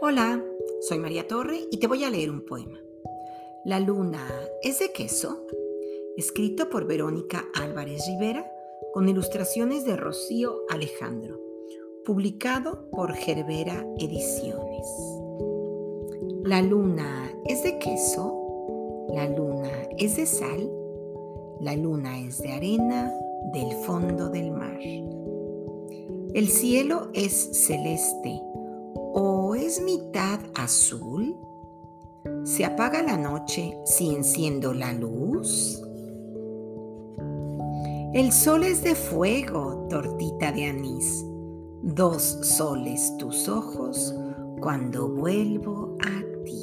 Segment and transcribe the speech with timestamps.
[0.00, 0.40] Hola,
[0.80, 2.78] soy María Torre y te voy a leer un poema.
[3.64, 4.24] La luna
[4.62, 5.44] es de queso,
[6.16, 8.48] escrito por Verónica Álvarez Rivera
[8.92, 11.40] con ilustraciones de Rocío Alejandro,
[12.04, 14.86] publicado por Gerbera Ediciones.
[16.44, 20.70] La luna es de queso, la luna es de sal,
[21.60, 23.12] la luna es de arena
[23.52, 24.78] del fondo del mar.
[26.34, 28.40] El cielo es celeste
[29.80, 31.36] mitad azul.
[32.44, 35.82] ¿Se apaga la noche si enciendo la luz?
[38.12, 41.24] El sol es de fuego, tortita de anís.
[41.82, 44.14] Dos soles tus ojos
[44.60, 46.62] cuando vuelvo a ti.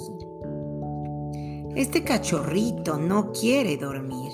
[1.76, 4.32] Este cachorrito no quiere dormir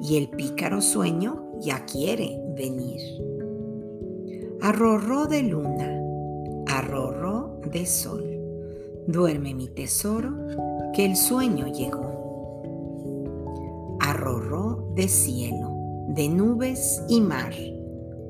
[0.00, 3.00] y el pícaro sueño ya quiere venir.
[4.60, 6.00] Arrorró de luna,
[6.66, 7.31] arrorró
[7.72, 8.24] de sol.
[9.06, 10.30] Duerme mi tesoro,
[10.94, 12.12] que el sueño llegó.
[14.00, 15.72] Arrorró de cielo,
[16.08, 17.54] de nubes y mar,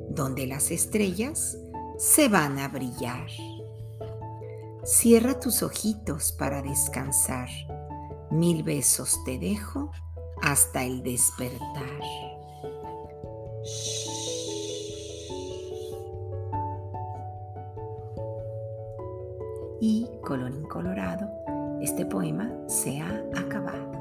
[0.08, 1.58] donde las estrellas
[1.98, 3.26] se van a brillar.
[4.84, 7.48] Cierra tus ojitos para descansar.
[8.30, 9.90] Mil besos te dejo
[10.40, 12.00] hasta el despertar.
[19.84, 21.28] Y, colorín colorado,
[21.80, 23.91] este poema se ha acabado.